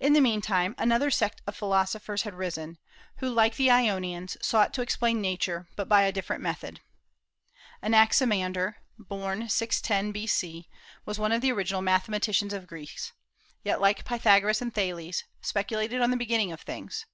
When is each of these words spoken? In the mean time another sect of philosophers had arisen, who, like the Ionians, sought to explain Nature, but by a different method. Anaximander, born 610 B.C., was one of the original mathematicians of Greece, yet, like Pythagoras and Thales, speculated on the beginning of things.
In 0.00 0.12
the 0.12 0.20
mean 0.20 0.40
time 0.40 0.74
another 0.76 1.08
sect 1.08 1.40
of 1.46 1.54
philosophers 1.54 2.22
had 2.22 2.34
arisen, 2.34 2.78
who, 3.18 3.30
like 3.30 3.54
the 3.54 3.70
Ionians, 3.70 4.36
sought 4.42 4.74
to 4.74 4.82
explain 4.82 5.20
Nature, 5.20 5.68
but 5.76 5.88
by 5.88 6.02
a 6.02 6.10
different 6.10 6.42
method. 6.42 6.80
Anaximander, 7.80 8.78
born 8.98 9.48
610 9.48 10.10
B.C., 10.10 10.68
was 11.04 11.20
one 11.20 11.30
of 11.30 11.42
the 11.42 11.52
original 11.52 11.80
mathematicians 11.80 12.52
of 12.52 12.66
Greece, 12.66 13.12
yet, 13.62 13.80
like 13.80 14.04
Pythagoras 14.04 14.60
and 14.60 14.74
Thales, 14.74 15.22
speculated 15.40 16.02
on 16.02 16.10
the 16.10 16.16
beginning 16.16 16.50
of 16.50 16.62
things. 16.62 17.06